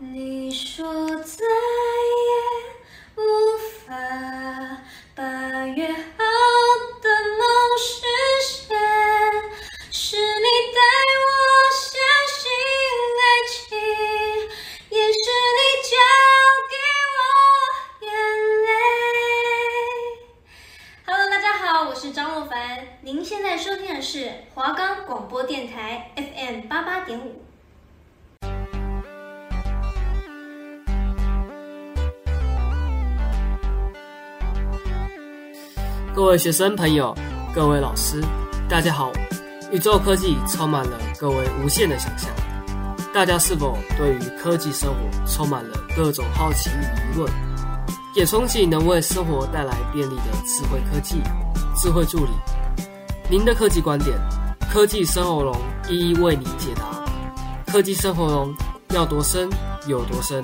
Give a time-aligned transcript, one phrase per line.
[0.00, 1.20] 你说
[36.28, 37.14] 位学生朋友，
[37.54, 38.22] 各位老师，
[38.68, 39.10] 大家好！
[39.72, 42.30] 宇宙科技充满了各位无限的想象，
[43.14, 47.32] 大家是否对于科技生活充满了各种好奇与疑问？
[48.14, 51.22] 也憧憬能为生活带来便利的智慧科技、
[51.74, 52.32] 智慧助理。
[53.30, 54.18] 您的科技观点，
[54.70, 55.56] 科技生活龙
[55.88, 56.82] 一一为您解答。
[57.72, 58.54] 科技生活龙
[58.90, 59.48] 要多深
[59.86, 60.42] 有多深，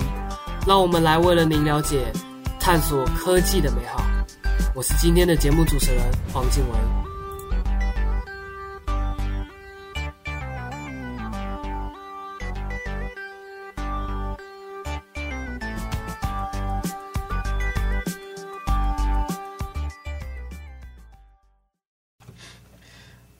[0.65, 2.11] 让我们来为了您了解、
[2.59, 4.03] 探索科技的美好。
[4.75, 6.77] 我是今天的节目主持人黄静维。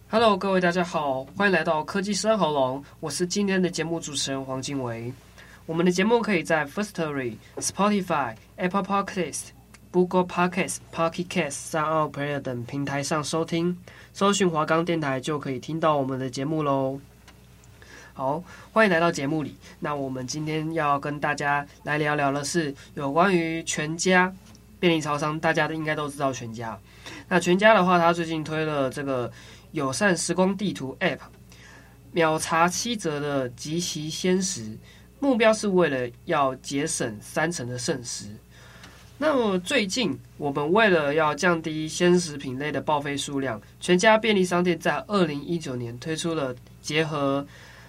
[0.09, 2.81] Hello，各位大家好，欢迎来到科技生喉咙。
[3.01, 5.11] 我是今天的节目主持人黄静维。
[5.65, 9.47] 我们的节目可以在 Firstory、Spotify、Apple Podcast。
[9.95, 13.77] Google Podcast、Pocket Cast、SoundPlayer 等平台上收听，
[14.11, 16.99] 搜寻华冈电台就可以听到我们的节目喽。
[18.11, 18.43] 好，
[18.73, 19.55] 欢迎来到节目里。
[19.79, 24.29] 那我们今天要跟大家来聊聊的是有关于全家
[24.81, 26.77] 便利超商，大家都应该都知道全家。
[27.29, 29.31] 那全家的话，它最近推了这个
[29.71, 31.19] 友善时光地图 App，
[32.11, 34.77] 秒查七折的即期鲜食，
[35.21, 38.25] 目标是为了要节省三成的剩食。
[39.17, 47.45] 那么最近，我们为了要降低鲜食品类的报废数量，全家便利商店在二零一九年推出了结合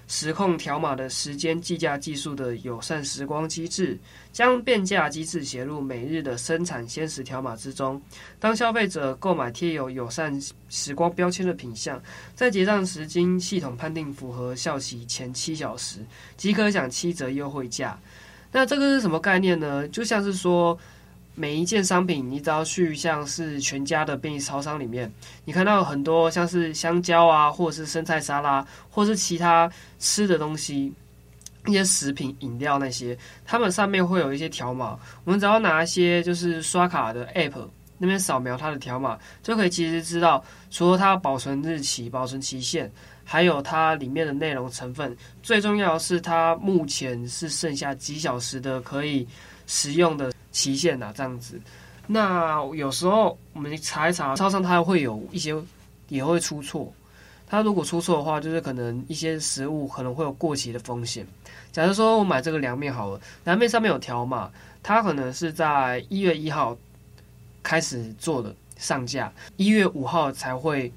[0.06, 3.98] 时控条码的时间计价技术的友善时光机制，
[4.32, 8.00] 将变价机制写入每日的生产鲜食条码之中。
[8.38, 12.00] 当消费者购买贴有友善时光标签的品项，
[12.36, 15.98] 在结账时经系统判定符合效期前七小时，
[16.36, 17.98] 即可享七折优惠价。
[18.52, 19.88] 那这个是什么概念呢？
[19.88, 20.78] 就像是说。
[21.38, 25.12] 每一件商品，你只要去像是全家的便利超商里面，
[25.44, 30.90] 你看到很多像是香蕉啊，或者是生菜沙拉，或是其他吃的东西，
[31.66, 34.98] 一些食品、饮料那些，它们上面会有一些条码。
[35.24, 42.90] 我们只要拿一些就是刷卡的 App 那边扫描它的条码，就可以其实知道，除了它保存日期、保存期限，
[43.24, 45.14] 还有它里面的内容成分。
[45.42, 49.28] 最重要的是，它目前是剩下几小时的可以
[49.66, 50.32] 使用的。
[50.56, 51.60] 期限啊，这样子。
[52.06, 55.54] 那有时候我们查一查，超商它会有一些
[56.08, 56.90] 也会出错。
[57.46, 61.26] 它如果出错的话，就是可能一些食物可能会有过期的风险。
[61.72, 64.50] 假如说我买这个凉面好了，凉面上面有条码，
[64.82, 66.74] 它可能是在一月一号
[67.62, 70.90] 开始做的上架，一月五号才会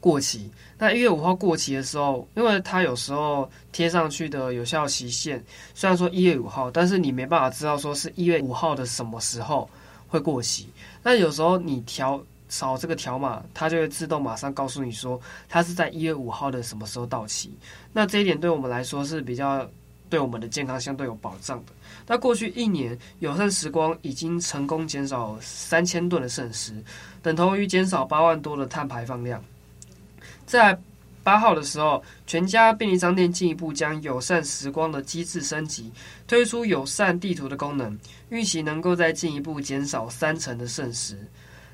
[0.00, 0.50] 过期。
[0.78, 5.42] 那一月五号过期的时候，因为它有时候贴上去的有效期限
[5.74, 9.68] 虽然说一月五号，但是你没办法知道说是一月五号的什么时候
[10.06, 10.68] 会过期。
[11.02, 17.50] 那有时候你调扫这个条码，它就会自动马上告诉你说它是在一月五号的什么时候到期。
[17.92, 19.68] 那这一点对我们来说是比较
[20.08, 21.72] 对我们的健康相对有保障的。
[22.06, 26.72] 那过去一年，友善时光已经成功减少三千吨的剩食，
[27.20, 29.42] 等同于减少八万多的碳排放量。
[30.48, 30.76] 在
[31.22, 35.92] 八号的时候，全家便利商店进一步将友善时光的机制升级，
[36.26, 37.96] 推出友善地图的功能，
[38.30, 41.18] 预期能够再进一步减少三成的剩食。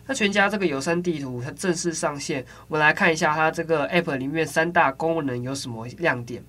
[0.06, 6.42] 那全家这个友善地图它正式上线，我们来看一下它这个 App 里面三大功能有什么亮点。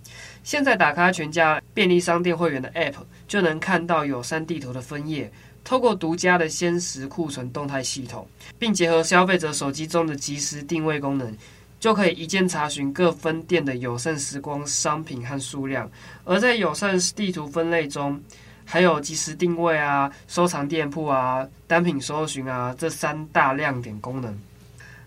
[0.43, 2.95] 现在打开全家便利商店会员的 App，
[3.27, 5.31] 就能看到友善地图的分页，
[5.63, 11.31] 透过独家的鲜食库存动态系统，并结合消费者手机中的即时定位功能。
[11.79, 15.89] 就可以一键查询各分店的友善时光商品和数量，
[16.23, 18.19] 而在友善地图分类中，
[18.63, 24.35] 还有即时定位啊、收藏店铺啊、单品搜寻啊这三大亮点功能。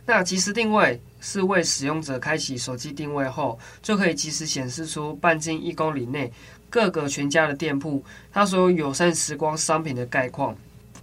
[0.06, 6.32] 那即时定位是为使用者开启手机定位后，就可以即时显示出半径一公里内
[6.70, 10.56] 各个全家的店铺，它所有友善时光商品的概况。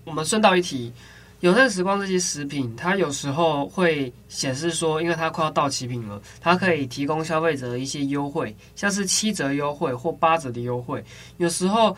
[0.05, 0.93] 我们顺道一提。
[1.41, 11.03] 友善时光这些食品，它有时候会显示说，因为它快要到期品了，它可以提供消费者一些优惠，像是七折优惠或八折的优惠。
[11.37, 11.95] 有时候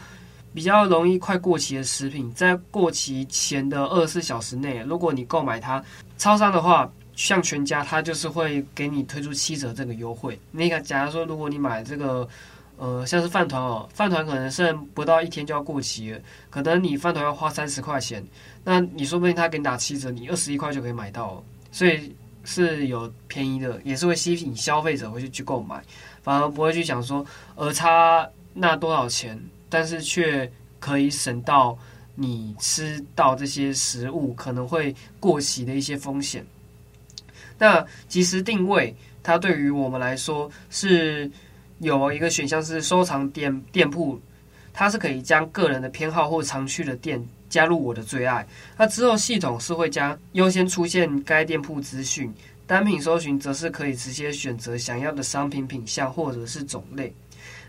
[0.54, 5.82] 比较容易快过期的食品，在过期前的二十四小时内，如果你购买它，
[6.18, 10.38] 超商的话，像全家，它就是会给你推出七折这个优惠。
[10.52, 12.28] 那个，假如说如果你买这个，
[12.78, 16.20] 呃，像是饭团哦，饭团可能剩不到一天就要过期了，
[16.52, 18.24] 可能你饭团要花三十块钱，
[18.64, 25.84] 那你说不定他给你打七折，你二十一块就可以买到，所以是有便宜的，也是会吸引消费者回去去购买，
[26.22, 27.26] 反而不会去想说，
[27.56, 30.48] 呃，差那多少钱，但是却
[30.80, 31.76] 可以省到
[32.14, 36.46] 你吃到这些食物可能会过期的一些风险。
[37.58, 41.32] 那即时定位，它对于我们来说是。
[41.80, 44.20] 有一个选项是收藏店店铺，
[44.74, 48.48] 它是可以将个人的偏好或常去的店加入我的最爱。
[48.78, 52.34] 那之后系统是会将优先出现该店铺资讯，
[52.66, 57.14] 单品搜寻则是可以直接选择想要的商品品项或者是种类。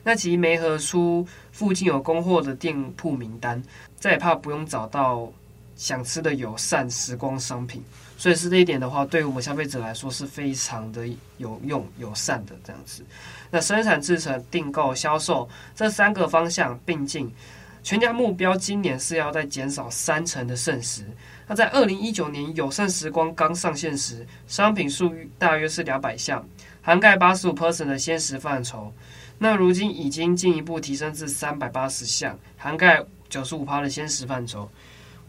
[0.02, 3.62] 那其没合出附近有供货的店铺名单，
[3.98, 5.30] 再也怕不用找到
[5.76, 7.82] 想吃的友善时光商品。
[8.18, 11.06] 所以是这一点的话，对于我们消费者来说是非常的
[11.36, 13.04] 有用、友善的这样子。
[13.48, 17.32] 那生产、制成、订购、销售这三个方向并进，
[17.80, 21.04] 全家目标今年是要再减少三成的剩食。
[21.46, 26.44] 那在二零一九年友善时光刚上线时，商品数大约是两百项，
[26.82, 28.92] 涵盖八十五 percent 的鲜食范畴。
[29.38, 34.68] 那如今已经进一步提升至三百八十项，涵盖九十五趴的鲜食范畴。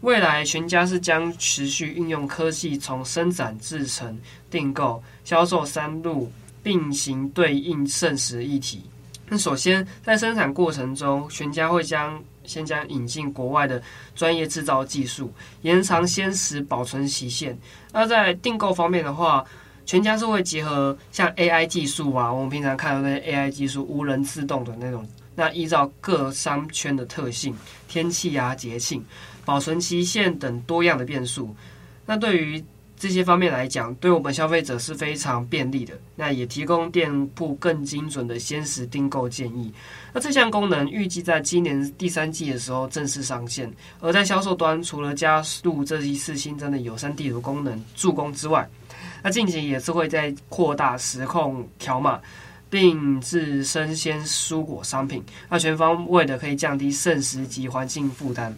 [0.00, 4.18] 未来全家是将持续运用科技，从生产、制成、
[4.50, 6.30] 订购、销售三路
[6.62, 8.82] 并行对应剩食议题。
[9.28, 13.80] 那首先在生产过程中，全家会将先将引进国外的
[14.16, 15.32] 专业制造技术，
[15.62, 17.56] 延长鲜食保存期限。
[17.92, 19.44] 那在订购方面的话，
[19.84, 25.06] 全家是会结合像 AI 技术啊，我们平常看到那些 AI 技术，无人自动的那种。
[25.36, 27.56] 那依照各商圈的特性、
[27.88, 29.02] 天气啊、节庆、
[29.50, 31.52] 保存期限等多样的变数，
[32.06, 32.62] 那对于
[32.96, 35.92] 这些方面来讲，对我们消费者是非常便利的。
[36.14, 39.74] 那也提供店铺更精准的鲜食订购建议。
[40.12, 43.68] 那这项功能预计在今年第三季的时候正式上线。
[43.98, 48.64] 而在销售端，除了加入这一次新增的友善地图功能助攻之外，
[49.20, 52.20] 那近期也是会在扩大实控条码。
[52.70, 58.56] 并置生鲜蔬果商品，那全方位的可以降低剩食及环境负担。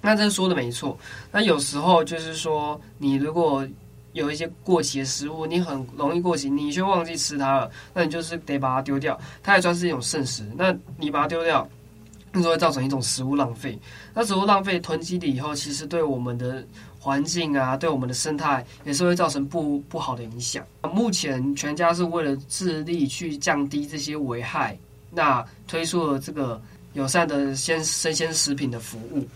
[0.00, 0.98] 那这说的没错。
[1.30, 3.66] 那有时候就是说，你如果
[4.12, 9.18] 有一些过期的食物，你很容易过期，你却忘记吃它了，那你就是得把它丢掉。
[9.42, 11.68] 它也算是一种剩食，那你把它丢掉，
[12.32, 13.78] 那就会造成一种食物浪费。
[14.14, 16.64] 那食物浪费囤积了以后，其实对我们的。
[17.02, 20.62] 环境啊，对我们的生态也是会造成不不好的影响。
[20.92, 24.78] 目前全家是为了致力去降低这些危害，
[25.10, 26.60] 那推出了这个
[26.92, 29.26] 友善的鲜生鲜食品的服务。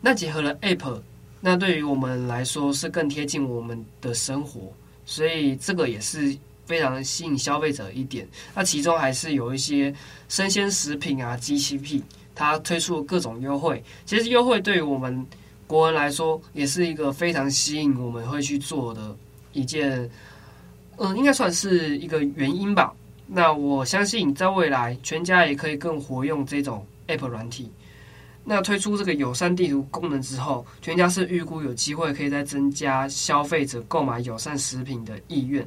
[0.00, 1.00] 那结合了 App，
[1.40, 4.72] 那对于我们来说是更贴近我们的生活，
[5.04, 6.36] 所以这个也是
[6.66, 8.26] 非常吸引消费者一点。
[8.54, 9.94] 那其中还是有一些
[10.28, 12.02] 生鲜食品啊、机器 p，
[12.34, 13.82] 它推出各种优惠。
[14.06, 15.26] 其实优惠对于我们。
[15.68, 19.14] 国人来说，也是一个非常吸引我们会去做的
[19.52, 20.08] 一件，
[20.96, 22.90] 嗯，应该算是一个原因吧。
[23.26, 27.70] 那我相信，在未来，全家也可以更活用这种 App 软体。
[28.50, 35.66] 那推出这个友善地图功能之后，全家是预估有机会可以再增加消费者购买友善食品的意愿。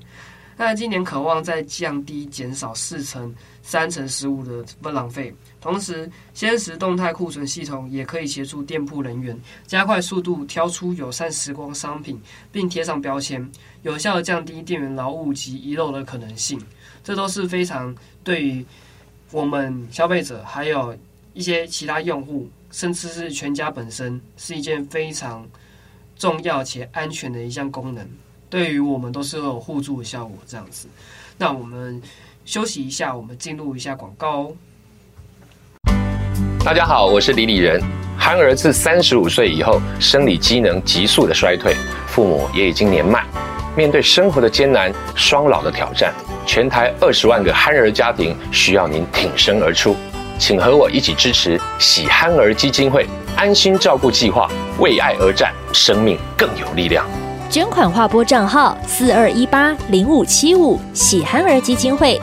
[0.57, 5.31] 那今年渴望再降低、减少四成、三成食物的不浪费。
[5.59, 12.19] 同时，鲜食动态库存系统也可以协助店铺人员加快速度挑出友善时光商品，
[12.51, 13.47] 并贴上标签，
[13.83, 16.59] 有效地降低店员劳务及遗漏的可能性。
[17.03, 18.65] 这都是非常对于
[19.31, 20.95] 我们消费者，还有
[21.33, 25.45] 一些其他用户，甚至是全家本身，是一件非常
[26.17, 28.07] 重要且安全的一项功能。
[28.49, 30.37] 对于我们都是有互助的效果。
[30.47, 30.87] 这样子，
[31.37, 32.01] 那我们
[32.45, 34.53] 休息一下，我们进入一下广告哦。
[36.63, 37.81] 大家好，我是李李仁。
[38.17, 41.75] 憨儿自三十五岁以后，生理机能急速的衰退，
[42.07, 43.25] 父母也已经年迈，
[43.75, 46.13] 面对生活的艰难、双老的挑战，
[46.45, 49.95] 全台二十万个憨儿家庭需要您挺身而出，
[50.41, 53.07] 请和我一起支持喜憨儿基金会
[53.37, 57.07] 安心照顾计划，为爱而战，生命更有力量。
[57.47, 62.19] 捐款划拨账号四二一八零五七五喜憨儿基金会。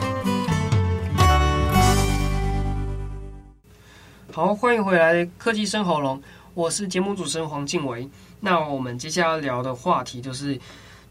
[4.33, 6.21] 好，欢迎回来，科技生喉咙，
[6.53, 8.05] 我是节目主持人黄静维。
[8.41, 10.59] 那我们接下来要聊的话题就是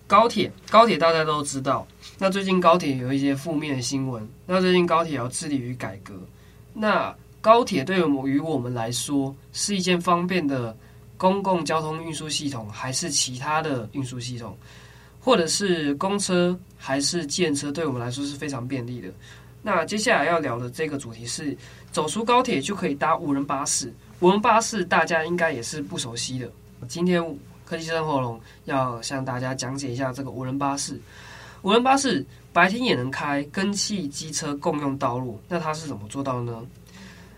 [0.06, 0.52] 高铁。
[0.68, 1.86] 高铁大家都知道，
[2.18, 4.28] 那最近高铁有一些负面的新闻。
[4.44, 6.12] 那最近高铁要致力于改革。
[6.80, 10.76] 那高铁对于我们来说是一件方便的
[11.16, 14.56] 公共交通运输系统，还是其他的运输系统，
[15.20, 19.08] 或者是公车还是建车，对我们来说是非常便利的。
[19.60, 21.56] 那接下来要聊的这个主题是，
[21.90, 23.92] 走出高铁就可以搭无人巴士。
[24.20, 26.48] 无人巴士大家应该也是不熟悉的。
[26.86, 27.20] 今天
[27.64, 31.00] 科技生活龙要向大家讲解一下这个无人巴士。
[31.68, 35.38] 无人巴士白天也能开，跟汽机车共用道路。
[35.50, 36.64] 那它是怎么做到呢？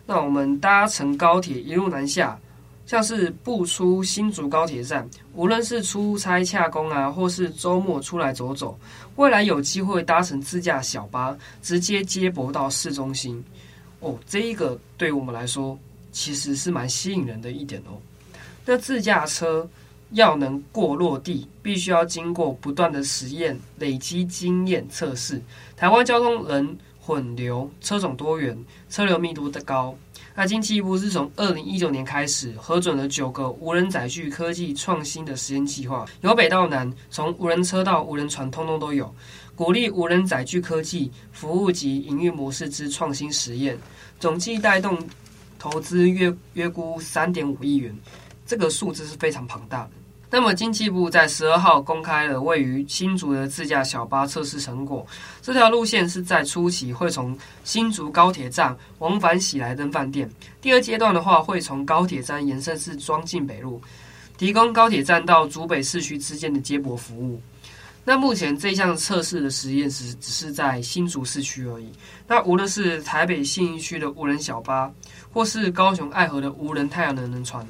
[0.07, 2.39] 那我们搭乘高铁一路南下，
[2.87, 8.79] 像是不出新竹高铁站，无论是出差洽公啊，或是周末出来走走，
[9.17, 13.43] 未来有机会搭乘自驾小巴，直接接驳到市中心。
[13.99, 15.77] 哦，这一个对我们来说
[16.13, 17.99] 其实是蛮吸引人的一点哦。
[18.65, 19.69] 那自驾车
[20.13, 25.41] 要能过落地，必须要经过不断的实验，累积经验测试。
[25.77, 28.57] 台湾交通人混流，车种多元，
[28.89, 29.97] 车流密度的高。
[30.35, 39.13] 那经济部是从二零一九年开始核准了九个无人载具科技创新的实验计划，由北到南，从无人车到无人船，通通都有，
[39.55, 43.77] 鼓励无人载具科技服务及营运模式之创新实验，
[44.19, 44.99] 总计带动
[45.59, 47.95] 投资约约估三点五亿元，
[48.51, 49.91] 这个数字是非常庞大的。
[50.29, 55.07] 那么，经济部在十二号公开了位于新竹的自驾小巴测试成果。
[55.41, 60.29] 这条路线是在初期会从新竹高铁站往返喜来登饭店，
[60.61, 63.81] 第二阶段的话会从高铁站延伸至庄敬北路，
[64.37, 67.41] 提供高铁站到竹北市区之间的接驳服务。
[68.05, 71.89] 那目前这项测试的实验只只是在新竹市区而已。
[72.27, 74.91] 那无论是台北信义区的无人小巴，
[75.33, 77.65] 或是高雄爱河的无人太阳能轮船。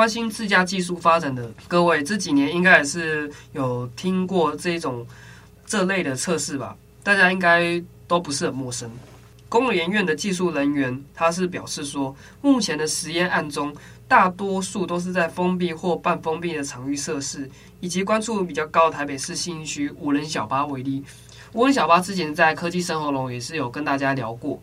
[0.00, 5.06] 关心自驾技术发展的各位，这几年应该也是有听过这种
[5.66, 6.74] 这类的测试吧？
[7.02, 7.78] 大家应该
[8.08, 8.90] 都不是很陌生。
[9.46, 13.76] 工研院的技术人员他是表示说，目前的实验案中，
[14.08, 21.04] 大多数都是在封闭或半封闭的场域测试，以及关注比较高的台北市信义区无人小巴为例。
[21.52, 24.58] 无人小巴之前在科技生活龙也是有跟大家聊过。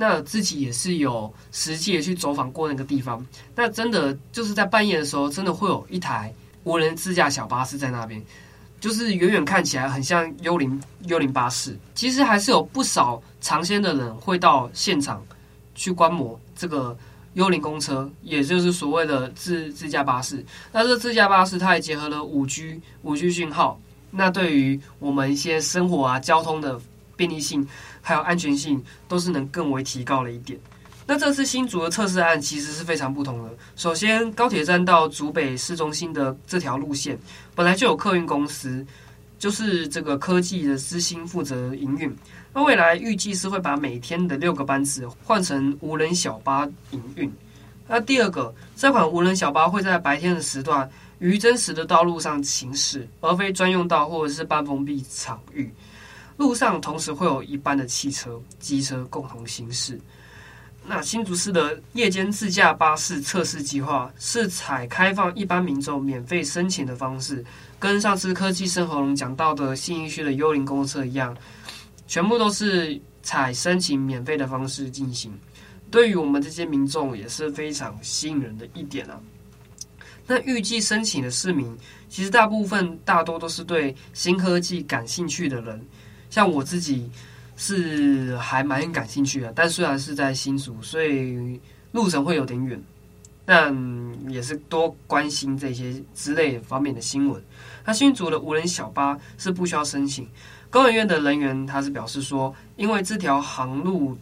[0.00, 3.22] 那自己也是有实际的去走访过那个地方，
[3.54, 6.32] 那真的就是在半夜的时候，真的会有一台
[6.64, 8.18] 无人自驾小巴士在那边，
[8.80, 11.78] 就是远远看起来很像幽灵幽灵巴士。
[11.94, 15.22] 其实还是有不少尝鲜的人会到现场
[15.74, 16.96] 去观摩这个
[17.34, 20.42] 幽灵公车，也就是所谓的自自驾巴士。
[20.72, 23.78] 那这自驾巴士它也结合了五 G 五 G 讯号，
[24.10, 26.80] 那对于我们一些生活啊交通的
[27.20, 27.68] 便利性。
[28.02, 30.58] 还有安全性都是能更为提高了一点。
[31.06, 33.50] 那这次新竹的测试案其实是非常不同的。
[33.76, 37.18] 首先，高铁站到竹北市中心的这条路线
[37.54, 38.86] 本来就有客运公司，
[39.38, 42.16] 就是这个科技的资兴负责营运。
[42.54, 47.30] 那未来预计是会把每天的六个班次换成无人小巴营运。
[47.86, 55.70] 那第二个，这款无人小巴会在白天的时段于真实的道路上行驶，而非专用道或者是半封闭场域。
[56.40, 60.00] 路上同时会有一般的汽车、机车共同行驶。
[60.86, 67.44] 那新竹市的夜间自驾巴士测试计划是采开放一般民众免费申请的方式，
[67.78, 71.36] 跟上次科技生活龙讲到的信义区的幽灵公车一样，
[72.08, 75.30] 全部都是采申请免费的方式进行。
[75.90, 79.20] 对于我们这些民众也是非常吸引人的一点啊。
[80.26, 81.76] 那预计申请的市民，
[82.08, 85.86] 其实大部分大多都是对新科技感兴趣的人。
[86.30, 87.10] 像我自己
[87.56, 91.60] 是还蛮感兴趣的，但虽然是在新竹，所以
[91.92, 92.80] 路程会有点远，
[93.44, 93.76] 但
[94.28, 97.42] 也是多关心这些之类方面的新闻。
[97.84, 100.26] 那新竹的无人小巴是不需要申请，
[100.70, 104.16] 工研院的人员他是表示说，因为这条航路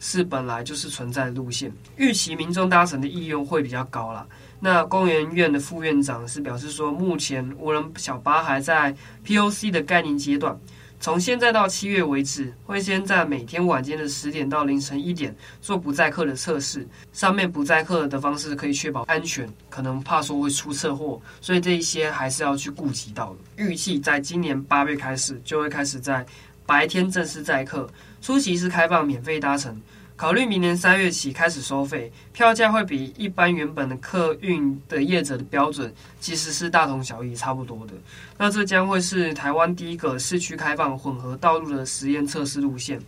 [0.00, 4.26] 是本来就是存在的路线，预期民众搭乘的意愿会比较高啦。
[4.60, 8.94] 那工研院的副院长是表示说，目前无人小巴还在
[9.24, 10.58] POC 的概念阶段。
[11.04, 16.88] 从现在到七月为止，会先在每天晚间的十点到凌晨一点做不载客的测试。
[17.12, 23.62] 上面不载客的方式可以确保安全，可能怕说会出车祸，所以这一些还是要去顾及到的。
[23.62, 26.24] 预计在今年八月开始就会开始在
[26.64, 27.86] 白天正式载客，
[28.22, 29.78] 初期是开放免费搭乘。
[30.16, 37.94] 考虑明年三月起开始收费，票价会比一般原本的客运的业者的标准其实是大同小异，差不多的。
[38.38, 43.00] 那这将会是台湾第一个市区开放混合道路的实验测试路线，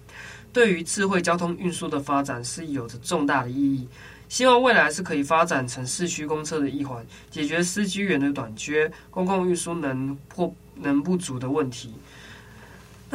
[0.53, 3.89] 对于智慧交通运输的发展是有着重大的意义。
[4.29, 11.95] 希望未来是可以发展成市区公车的一环，解决司机员的短缺、公共运输能或能不足的问题。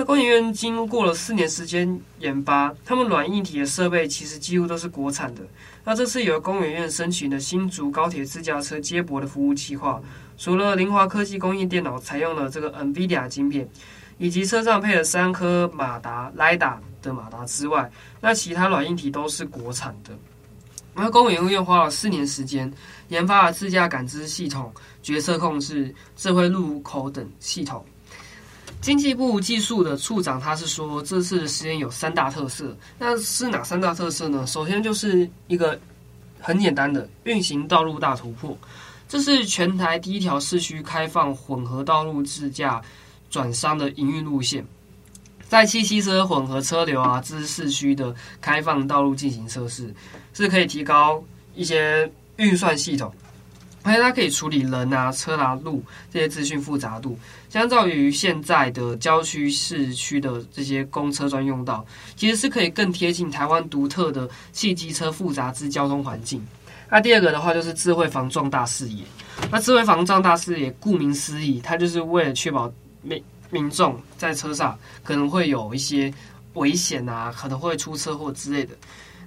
[0.02, 5.44] 那工研院经过了四年时间研发，他们软硬体的设备其实几乎都是国产的。
[5.84, 10.02] 那这次由工研院申请的新竹高铁自驾车接驳的服务计划，
[10.40, 13.70] 除了凌华科技供应电脑采用了这个 NVIDIA 晶片，
[14.18, 17.88] 以及车上配了三颗马达 LIDA 的马达之外，
[18.20, 20.18] 那其他软硬体都是国产的。
[20.96, 22.74] 那工研院花了四年时间
[23.10, 27.86] 研发了自驾感知系统、决策控制、智慧路口等系统。
[28.82, 34.46] 经济部技术的处长他是说，这次的实验有三大特色，那是哪三大特色呢？
[34.48, 35.80] 首先就是一个
[36.40, 38.58] 很简单的运行道路大突破，
[39.08, 42.82] 这是全台第一条市区开放混合道路自驾
[43.30, 44.66] 转商的营运路线，
[45.48, 49.94] 在汽机车混合车流啊之市区的开放道路进行测试，
[50.34, 51.24] 是可以提高
[51.54, 53.14] 一些运算系统。
[53.84, 57.18] 而且它可以处理人啊、车啊、路这些资讯复杂度，
[57.50, 61.86] 相较于现在的郊区、市区的这些公车专用道，
[62.16, 66.46] 其实是可以更贴近台湾独特的汽机车复杂之交通环境。
[66.90, 69.04] 那第二个的话就是智慧防撞大视野。
[69.50, 72.72] 那智慧防撞大视野，顾名思义，它就是为了确保
[73.02, 76.14] 民民众在车上可能会有一些
[76.54, 78.76] 危险啊，可能会出车祸之类的。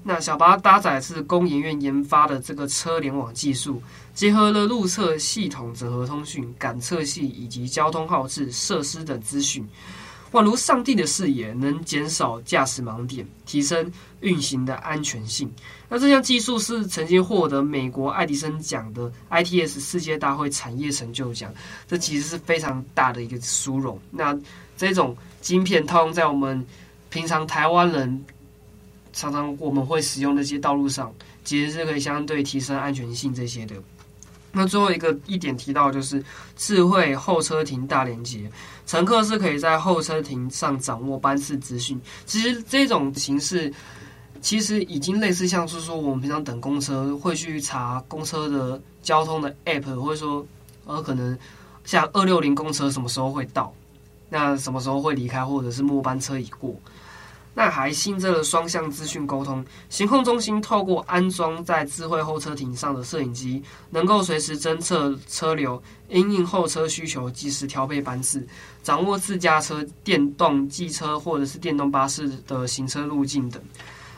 [0.07, 3.83] 那小巴搭载是工研院研发的这个车联网技术，
[4.15, 9.67] 结合了路测系统、整合通讯、感测器以及交通号志、设施等资讯，
[10.33, 15.51] 宛如上帝的视野，能减少驾驶盲点，提升运行的安全性。
[15.89, 21.51] 那这项技术是曾经获得美国爱迪生奖的 ITS 世界大会产业成就奖，
[21.89, 23.99] 这其实是非常大的一个殊荣。
[24.11, 24.39] 那
[24.77, 26.63] 这种晶片套用在我们
[27.09, 28.23] 平常台湾人。
[29.15, 31.11] 常常我们会使用那些道路上，
[31.45, 33.75] 其实是可以相对提升安全性这些的。
[34.53, 36.23] 那最后一个一点提到就是
[36.57, 38.51] 智慧候车亭大连接，
[38.87, 42.01] 乘客是可以在候车亭上掌握班次资讯。
[42.27, 43.73] 其实这种形式
[44.41, 50.47] 其实已经类似像是说我们平常等公车会去查公车的交通的 app，或者说
[50.85, 51.37] 呃可能
[51.85, 53.75] 像二六零公车什么时候会到，
[54.29, 56.75] 那什么时候会离开，或者是末班车已过。
[57.55, 68.45] 那还新增了双向资讯沟通，行控中心透过安装在智慧候车亭上的摄影机，能够随时侦测车流，因应候车需求及时调配班次，
[68.83, 73.63] 掌握自驾车、电动机车或者是电动巴士的行车路径等。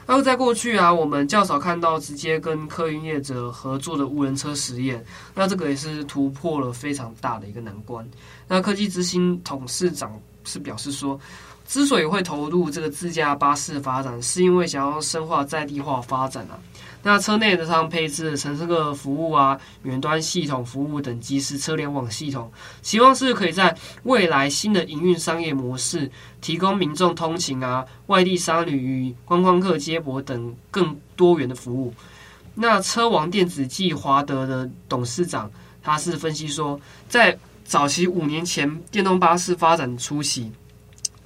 [0.09, 8.09] 而在过去啊，我们较少看到直接跟客运业者合作的无人车实验，那这个也是突破了非常大的一个难关。
[8.47, 11.19] 那科技之星董事长是表示说，
[11.67, 16.59] 之所以会投入这个自驾巴士发展，是因为想要深化在地化发展啊。
[17.03, 22.51] 那车内的上配置的乘客服务啊、远端系统服务等即时车联网系统，
[22.83, 31.95] 希望是可以在未来新的营运商业模式，提供民众通勤啊、外地商旅与观光客接驳等更多元的服务。
[32.55, 35.49] 那车王电子暨华德的董事长，
[35.83, 40.51] 他是分析说，在早期五年前电动巴士发展初期。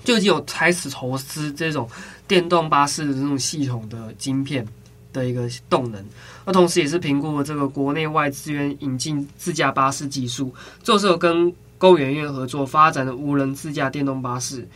[0.04, 1.88] 就已经有开始投资这种
[2.26, 4.66] 电动巴士的这种系统的晶片
[5.12, 6.04] 的一个动能，
[6.44, 14.68] 那同时也是评估了这个国内外资源引进自驾巴士技术，就是有跟工研院合作发展的无人自驾电动巴士。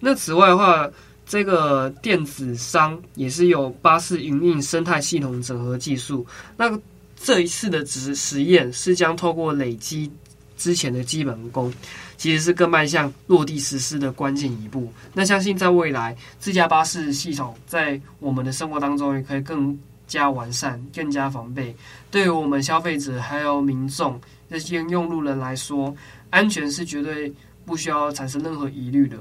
[0.00, 0.88] 那此外的话，
[1.26, 6.26] 这个电子商也是有巴士营运生态系统整合技术。
[6.56, 6.78] 那
[7.18, 10.10] 这一次的实实验是将透过累积
[10.56, 11.72] 之前的基本功。
[12.16, 14.92] 其实是更迈向落地实施的关键一步。
[15.12, 21.74] 那相信在未来，自驾巴士系统在我们的生活当中也可以更加完善、更加防备。
[22.10, 25.94] 对于我们消费者还有民众这些用路人来说，
[26.30, 27.32] 安全是绝对
[27.64, 29.16] 不需要产生任何疑虑的。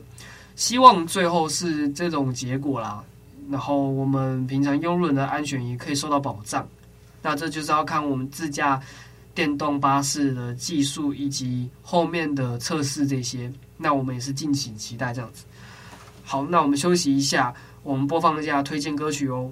[0.56, 3.04] 希望最后是这种结果啦。
[3.50, 6.68] 然后我们平常用路人的安全也可以受到保障。
[7.22, 8.82] 那这就是要看我们自驾。
[9.36, 15.43] 电动巴士的技术以及后面的测试这些，那我们也是敬请期待这样子。
[16.24, 19.52] 好，那我们休息一下，我们播放一下推荐歌曲哦。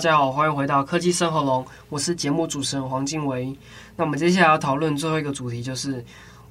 [0.00, 3.54] 大家好，欢迎回到科技生活龙，我是节目主持人黄静维。
[3.96, 6.02] 那我们接下来要讨论最后一个主题，就是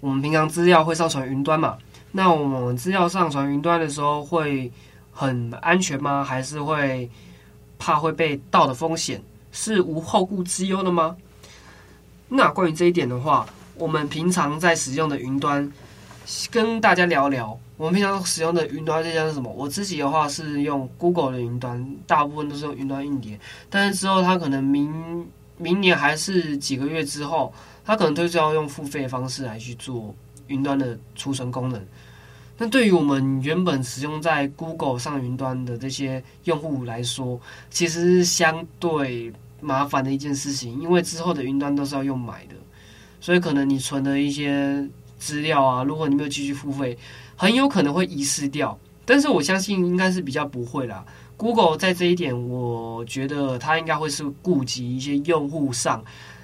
[0.02, 1.76] 我们平常资料会上传云端嘛？
[2.12, 4.72] 那我们资料上传云端的时候会
[5.12, 6.24] 很安全吗？
[6.24, 7.10] 还是会
[7.80, 9.20] 怕会被盗的风险？
[9.52, 11.18] 是无后顾之忧的吗？
[12.28, 15.74] 那关于这一点的话，我们平常在使用的云端，
[16.52, 17.60] 跟大家聊聊。
[17.80, 19.50] 我们平常使用的云端这些是什么？
[19.54, 23.40] 我自己的话是用 Google 的云端，大部分都是用云端硬碟。
[23.70, 27.54] 但是之后它可能明明年还是几个月之后，
[27.86, 30.14] 它可能都是要用付费的方式来去做
[30.48, 31.82] 云端的储存功能。
[32.58, 37.40] 那对于我们原本使用在 Google 上云端的这些用户来说，
[37.70, 42.56] 其实是相对麻烦的一件事情，因为之后的云端都是要用买的，
[43.22, 44.86] 所以可能你存的一些
[45.18, 46.98] 资料啊，如果你没有继续付费。
[47.40, 51.06] 很有可能会遗失掉，但是我相信应该是比较不会啦。
[51.38, 56.04] Google 在这一点，我觉得它应该会是顾及一些用户上，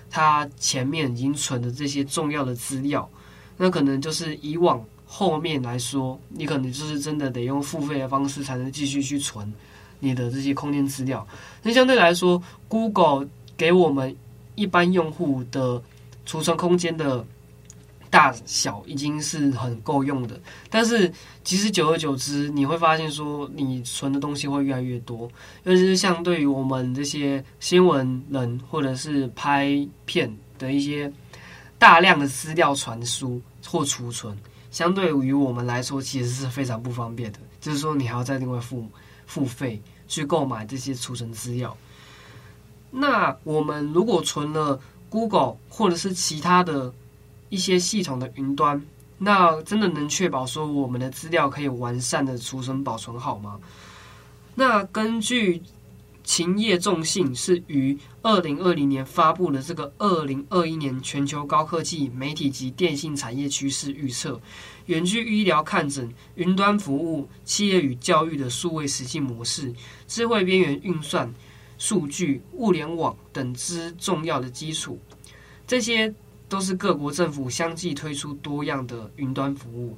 [0.10, 3.10] 它前面已经存的这些重要的资料。
[3.58, 9.54] 那可能就是以往后面来说，你可能就是真的得用付费的方式才能继续去存
[10.00, 11.28] 你的这些空间资料。
[11.62, 13.28] 那相对来说，Google
[13.58, 14.16] 给我们
[14.56, 15.84] 一般用户的
[16.26, 17.26] 储存空间的。
[18.16, 21.12] 大小已经是很够用的，但是
[21.44, 25.30] 其实久而久之，你会发现说你存的东西会越来越多，
[25.66, 31.12] 尤其是像对于我们这些新闻人或者是拍片的一些
[31.78, 34.34] 大量的资料传输或储存，
[34.72, 37.40] 相对于我们来说，其实是非常不方便的。
[37.60, 38.88] 就是说，你还要再另外付
[39.26, 41.76] 付费去购买这些储存资料。
[42.92, 46.94] 那我们如果存了 Google 或者是其他的
[47.50, 48.82] 一些系统的云端，
[49.18, 53.60] 那真的能确保说我们的资料可以完善的储存保存好吗？
[54.56, 55.62] 那根据
[56.24, 64.42] 勤业众信是于二零二零年发布的这个二零二一年全球高科技媒体及电信产业趋势预测，
[64.88, 69.72] 远距医疗看诊、云端服务、企业与教育的数位实际模式、
[70.08, 71.32] 智慧边缘运算、
[71.78, 74.98] 数据、物联网等之重要的基础，
[75.68, 76.12] 这些
[76.48, 79.98] 都是各国政府相继推出多样的云端服务。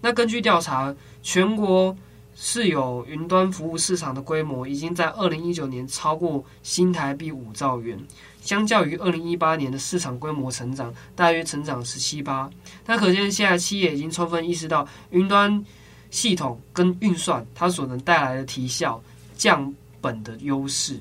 [0.00, 1.96] 那根据调查，全国
[2.34, 7.98] 是有云端服务市场的规模已经在二零一九年超过新台币五兆元，
[8.40, 12.50] 相较于二零一八年的市场规模成长，大约成长十七八。
[12.86, 15.64] 那可见现在企业已经充分意识到云端
[16.10, 19.00] 系统跟运算它所能带来的提效、
[19.36, 20.98] 降本的优势，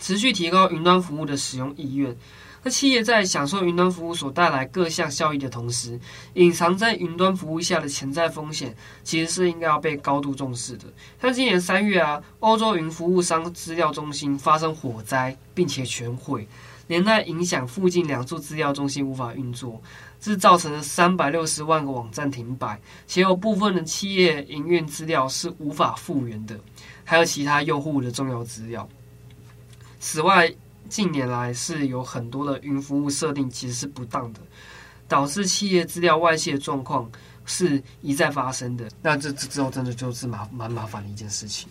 [0.00, 2.16] 持续提高云端服务的使用意愿。
[2.62, 5.98] 那企业在享受云端服务所带来各项效益的同时，
[6.34, 10.84] 隐藏在云端服务下的潜在风险，其实是应该要被高度重视的。
[11.22, 16.46] 像今年三月啊，欧洲云服务商资料中心发生火灾，并且全毁，
[16.88, 19.80] 连带影响附近两处资料中心无法运作，
[20.20, 26.58] 这造成了三百六十万个网站停摆，且有部分的企业营运资料是无法复原的，
[27.04, 28.88] 还有其他用户的重要资料。
[30.00, 30.52] 此外，
[30.88, 34.40] 近年来是有很多的云服务设定其实是不当的，
[35.06, 37.10] 导致企业资料外泄状况
[37.44, 38.88] 是一再发生的。
[39.02, 41.68] 那这这之后真的就是麻蛮麻烦的一件事情。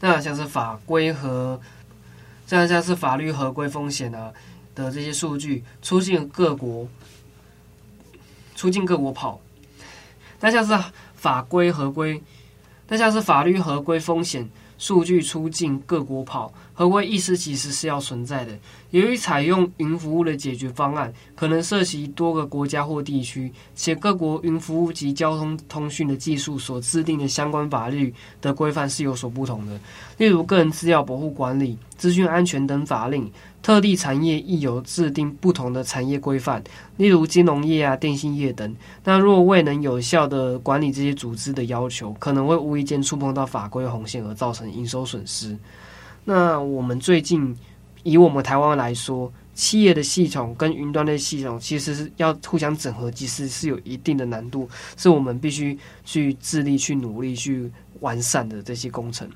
[0.00, 1.60] 那像是法规和
[2.46, 4.32] 像像是法律合规风险啊
[4.74, 6.88] 的这些数据出境各国，
[8.56, 9.40] 出境各国跑。
[10.40, 10.76] 那像是
[11.14, 12.22] 法规合规，
[12.88, 14.48] 那像是法律合规风险。
[14.78, 18.58] 数据出境各国跑，合规意识其实是要存在的。
[18.88, 29.78] 由于采用云服务的解决方案，可能涉及多个国家或地区，且各国云服务及交通通讯的技术所制定的相关法律的规范是有所不同的。
[30.16, 33.30] 例如，个人资料保护管理、资讯安全等法令。
[33.62, 36.64] 特定产业亦有制定不同的产业规范，
[36.96, 38.74] 例如金融业啊、电信业等。
[39.04, 45.54] 那若未能有效地管理这些组织的要求，可能会无意间触碰到法规红线而造成营收损失。
[46.24, 47.56] 那我们最近
[48.02, 59.28] 以我们台湾来说，企业的系统跟云端的系统其实是要互相整合，其实是有一定的难度，是我们必须去致力、去努力、去完善的这些工程。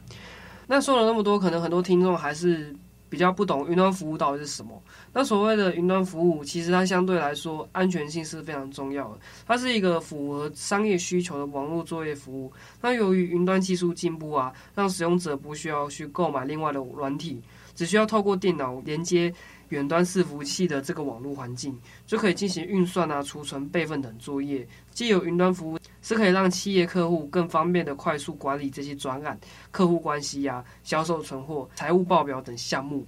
[0.66, 2.74] 那说了那么多，可能很多听众还是。
[3.10, 4.82] 比较不懂云端服务到底是什么？
[5.14, 9.18] 那所谓的云端服务，其实它相对来说安全性是非常重要的。
[9.46, 12.52] 它是一个符合商业需求的网络作业服务。
[12.80, 17.40] 那由于云端技术进步啊，让使用者不需要去购买另外的软体，
[17.76, 19.32] 只需要透过电脑连接
[19.68, 24.66] 远端伺服器的这个网络环境，就可以进行运算啊、储存、备份等作业。
[24.90, 25.78] 既有云端服务。
[26.06, 33.06] 是可以让企业客户更方便的快速管理这些转案、客户关系呀、销售存货、财务报表等项目。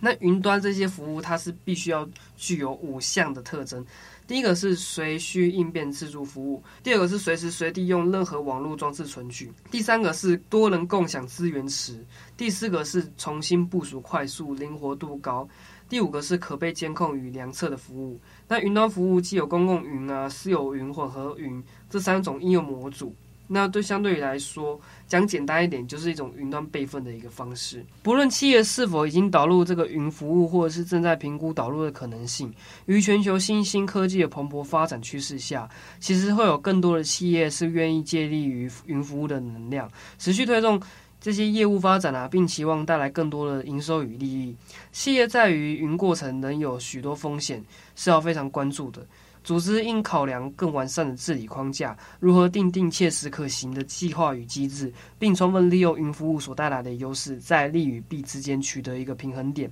[0.00, 3.84] 那云端这些服务，它是必须要具有五项的特征：
[4.26, 11.94] 第一个是随需应变自助服务；第二个是随时随地用任何网络装置存取；第三个是多人共享资源池；
[12.36, 15.48] 第四个是重新部署快速、灵活度高。
[15.88, 18.18] 第五个是可被监控与量测的服务。
[18.48, 23.14] 那云端服务既有公共云啊、私有云、混合云这三种应用模组。
[23.46, 27.84] 那对相对于来说，讲简单一点，就是一种云端备份的一个方式。
[28.02, 32.52] 不论企业是否已经导入这个云服务，或者是正在评估导入的可能性，
[32.86, 35.68] 于全球新兴科技的蓬勃发展趋势下，
[36.00, 40.80] 其实会有更多的企业是愿意借力于云服务的能量，持续推动。
[41.18, 44.54] 这些业务发展啊，并期望带来更多的营收与利益。
[44.92, 47.64] 企业在于云过程能有许多风险，
[47.96, 49.04] 是要非常关注的。
[49.46, 59.70] 组织应考量更完善的治理框架，如何订定切实可行的计划与机制，并充分利用云服务所带来的优势，在利与弊之间取得一个平衡点。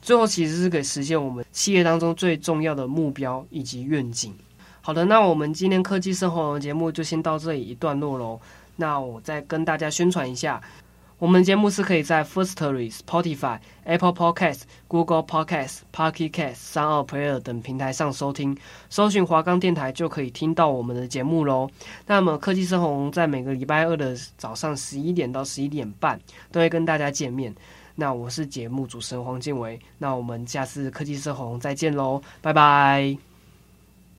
[0.00, 4.32] 最后，其实是可以实现我们企业当中最重要的目标以及愿景。
[4.80, 8.40] 好的，那我们今天科技生活节目就先到这里一段落喽。
[8.76, 10.62] 那我再跟大家宣传一下。
[11.18, 18.56] 我们节目是可以在 Firstory、Spotify、Apple Podcast、Google Podcast、Pocket Cast、三二 Player 等平台上收听，
[18.90, 21.68] 搜寻华冈电台就可以听到我们的节目喽。
[22.06, 26.20] 那么科技生活在每个礼拜二的早上十一点到十一点半
[26.52, 27.54] 都会跟大家见面。
[27.94, 33.25] 那我是节目主持人黄建伟，那我们下次科技色红再见喽，拜拜。